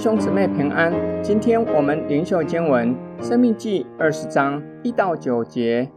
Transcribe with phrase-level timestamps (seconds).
[0.00, 0.92] 兄姊妹平安，
[1.24, 5.90] 今天我们灵修经文《生命记》二十章一到九节。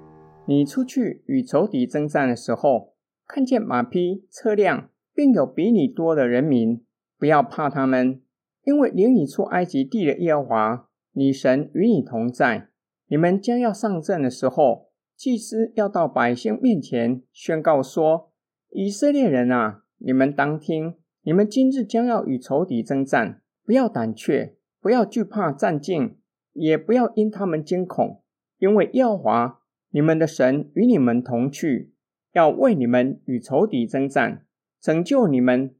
[0.47, 2.95] 你出去与仇敌争战的时候，
[3.27, 6.83] 看见马匹、车辆，并有比你多的人民，
[7.19, 8.19] 不要怕他们，
[8.63, 12.69] 因为领你出埃及地的耶和华，你神与你同在。
[13.07, 18.31] 你们将要上阵的时候，祭司要到百姓面前宣告说
[18.73, 26.15] ：“以色列人啊，你们当听，你们今日将要与仇敌争战。”不要胆怯，不要惧怕战兢，
[26.53, 28.21] 也不要因他们惊恐，
[28.57, 29.61] 因为耶和华
[29.91, 31.93] 你们的神与你们同去，
[32.33, 34.45] 要为你们与仇敌争战，
[34.79, 35.75] 拯救你们。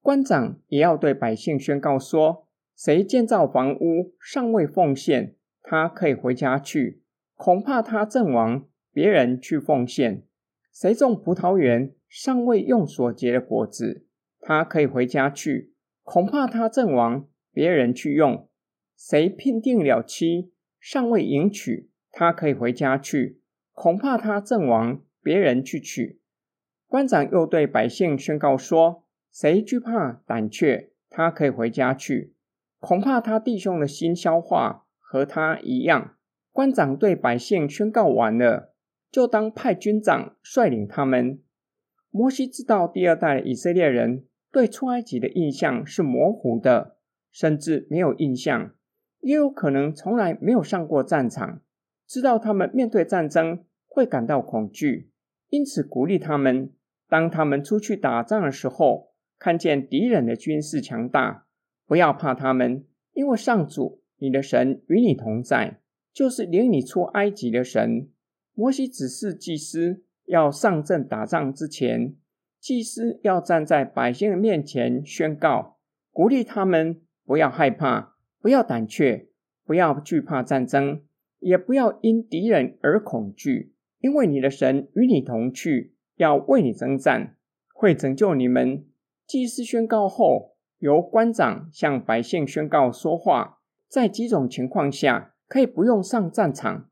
[0.00, 7.00] 官长也要对百姓宣告说：谁建造房屋尚未奉献，他可以回家去；
[7.34, 10.24] 恐怕他阵亡，别人去奉献。
[10.72, 14.06] 谁种葡萄园尚未用所结的果子，
[14.40, 15.73] 他可以回家去。
[16.04, 18.46] 恐怕他阵亡，别人去用；
[18.94, 23.38] 谁聘定了妻，尚未迎娶，他可以回家去；
[23.72, 26.20] 恐怕他阵亡，别人去娶。
[26.86, 32.34] 官长又对百姓宣告说：谁惧怕胆怯，他可以回家去；
[32.78, 36.16] 恐怕他弟兄的心消化和他一样。
[36.52, 38.74] 官长对百姓宣告完了，
[39.10, 41.40] 就当派军长率领他们。
[42.10, 44.26] 摩西知道第二代以色列人。
[44.54, 46.96] 对出埃及的印象是模糊的，
[47.32, 48.72] 甚至没有印象，
[49.18, 51.60] 也有可能从来没有上过战场，
[52.06, 55.10] 知道他们面对战争会感到恐惧，
[55.48, 56.70] 因此鼓励他们：
[57.08, 61.48] 当他们出去打仗的时候，看见敌人的军事强大，
[61.84, 65.80] 不要怕他们，因为上主你的神与你同在，
[66.12, 68.08] 就是领你出埃及的神。
[68.54, 72.14] 摩西指示祭司要上阵打仗之前。
[72.64, 75.76] 祭司要站在百姓的面前宣告，
[76.10, 79.28] 鼓励他们不要害怕，不要胆怯，
[79.66, 81.02] 不要惧怕战争，
[81.40, 87.36] 也不要因敌人而恐惧，因为你的神与你同去，要为你征战，
[87.74, 88.86] 会拯救你们。
[89.26, 93.58] 祭司宣告后，由官长向百姓宣告说话。
[93.90, 96.88] 在几种情况下可以不用上战场。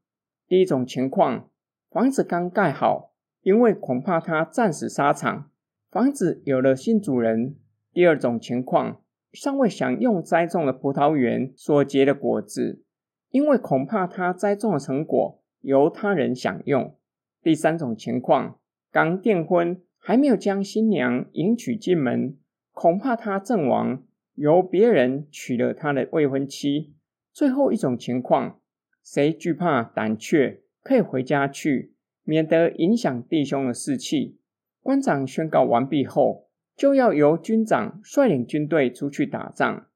[0.47, 1.49] 第一种情况，
[1.91, 5.49] 房子刚盖好，因为恐怕他战死沙场。
[5.93, 7.55] 房子有了新主人。
[7.93, 12.83] 第二种情况，尚未享用栽种的葡萄园所结的果子，
[13.29, 16.97] 因为恐怕他栽种的成果由他人享用。
[17.43, 18.59] 第三种情况，
[18.91, 22.39] 刚订婚，还没有将新娘迎娶进门，
[22.73, 24.03] 恐怕他阵亡，
[24.35, 26.95] 由别人娶了他的未婚妻。
[27.35, 28.61] 最后一种情况，
[29.05, 31.93] 谁惧怕胆怯，可以回家去，
[32.25, 34.39] 免得影响弟兄的士气。
[34.83, 39.87] 官长宣告完毕后，就要由军长率领军队出去打仗。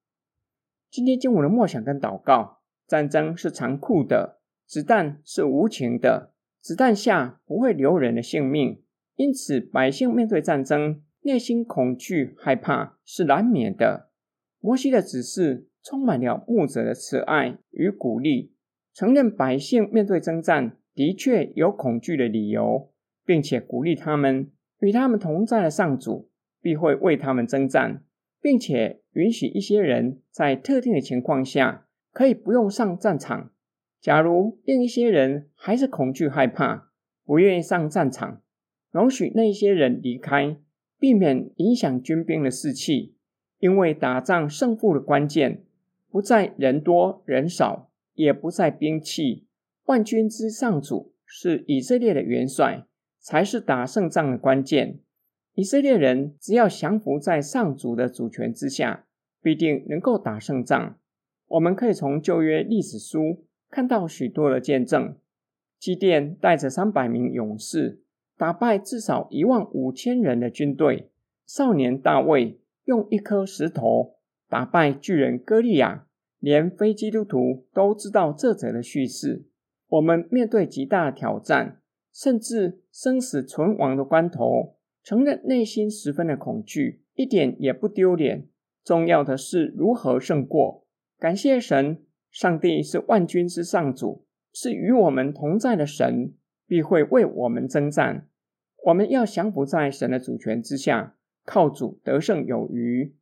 [0.89, 8.81] 今天经文的默想跟祷告：战争是残酷的，子弹是无情的，子弹下不会留人的性命。
[9.17, 14.11] 因此，百姓面对战争，内心恐惧害怕是难免的。
[14.61, 18.53] 摩西的指示充满了牧者的慈爱与鼓励，
[18.95, 22.93] 承认百姓面对征战的确有恐惧的理由，
[23.25, 24.53] 并且鼓励他们。
[24.81, 28.03] 与他们同在的上主必会为他们征战，
[28.41, 33.51] 并且允许一些人在特定的情况下可以不用上战场。
[34.01, 36.91] 假如另一些人还是恐惧害怕，
[37.25, 38.43] 不愿意上战场，
[38.91, 40.57] 容许那些人离开，
[40.99, 43.15] 避免影响军兵的士气。
[43.59, 45.65] 因为打仗胜负的关键
[46.11, 49.47] 不在人多人少，也不在兵器。
[49.87, 52.85] 万军之上主是以色列的元帅。
[53.27, 55.01] 才是打胜仗的关键。
[55.55, 59.05] 以色列人只要降服在上主的主权之下，
[59.43, 60.97] 必定能够打胜仗。
[61.49, 65.17] 我们可以从旧约历史书看到许多的见证。
[65.81, 68.01] 基甸带着三百名勇士，
[68.39, 71.11] 打败至少一万五千人的军队。
[71.45, 74.15] 少年大卫用一颗石头
[74.49, 76.07] 打败巨人歌利亚。
[76.39, 79.47] 连非基督徒都知道这则的叙事。
[79.89, 81.81] 我们面对极大的挑战。
[82.17, 88.49] 甚至生死存亡的关头，承认内心十分的恐惧，一点也不丢脸。
[88.83, 90.87] 重要的是如何胜过。
[91.19, 94.25] 感谢神，上帝是万军之上主，
[94.55, 96.33] 是与我们同在的神，
[96.67, 98.27] 必会为我们征战。
[98.85, 103.15] 我们要降服在神的主权之下，靠主得胜有余。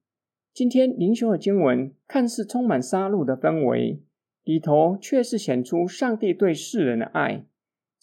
[0.52, 4.00] 今天灵修的经文看似充满杀戮的氛围，
[4.44, 7.46] 里头却是显出上帝对世人的爱。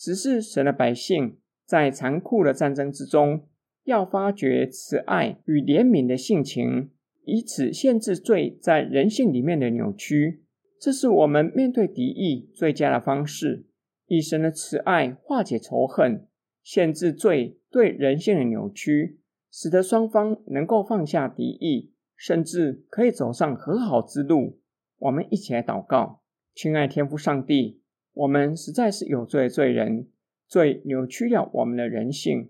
[0.01, 3.47] 只是神的百姓在残酷的战争之中，
[3.83, 6.89] 要发掘慈爱与怜悯的性情，
[7.23, 10.41] 以此限制罪在人性里面的扭曲。
[10.79, 13.67] 这是我们面对敌意最佳的方式，
[14.07, 16.25] 以神的慈爱化解仇恨，
[16.63, 19.19] 限制罪对人性的扭曲，
[19.51, 24.57] 使得双方能够放下敌意，甚至可以走上和好之路。
[24.97, 26.23] 我们一起来祷告，
[26.55, 27.80] 亲爱天父上帝，
[28.13, 30.07] 我们实在是有罪罪人，
[30.47, 32.49] 罪扭曲了我们的人性，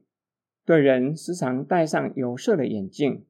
[0.66, 3.26] 对人时常戴上有色的眼镜，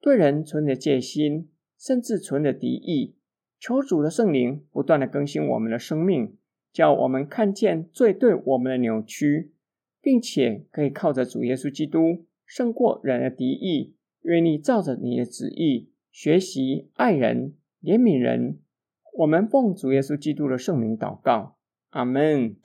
[0.00, 3.16] 对人存着戒心，甚至存着敌意。
[3.58, 6.36] 求主的圣灵不断地更新我们的生命，
[6.72, 9.52] 叫我们看见罪对我们的扭曲，
[10.00, 18.58] 并且可以靠着主耶稣基督胜过人的敌意，愿意照着你的旨意学习爱人、怜悯人。
[19.18, 21.56] 我们奉主耶稣基督的圣名祷告，
[21.92, 22.56] 阿门。